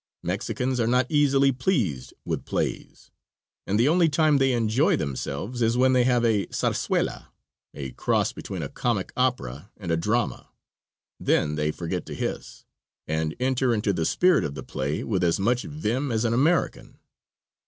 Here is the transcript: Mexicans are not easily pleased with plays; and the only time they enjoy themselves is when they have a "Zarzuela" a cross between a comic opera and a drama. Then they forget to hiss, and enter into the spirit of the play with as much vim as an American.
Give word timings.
Mexicans 0.23 0.79
are 0.79 0.87
not 0.87 1.05
easily 1.09 1.51
pleased 1.51 2.11
with 2.25 2.43
plays; 2.43 3.11
and 3.67 3.79
the 3.79 3.87
only 3.87 4.09
time 4.09 4.39
they 4.39 4.51
enjoy 4.51 4.95
themselves 4.97 5.61
is 5.61 5.77
when 5.77 5.93
they 5.93 6.05
have 6.05 6.25
a 6.25 6.47
"Zarzuela" 6.47 7.27
a 7.75 7.91
cross 7.91 8.33
between 8.33 8.63
a 8.63 8.67
comic 8.69 9.13
opera 9.15 9.69
and 9.77 9.91
a 9.91 9.97
drama. 9.97 10.49
Then 11.19 11.53
they 11.53 11.69
forget 11.71 12.07
to 12.07 12.15
hiss, 12.15 12.65
and 13.07 13.35
enter 13.39 13.75
into 13.75 13.93
the 13.93 14.05
spirit 14.07 14.43
of 14.43 14.55
the 14.55 14.63
play 14.63 15.03
with 15.03 15.23
as 15.23 15.39
much 15.39 15.61
vim 15.65 16.11
as 16.11 16.25
an 16.25 16.33
American. 16.33 16.97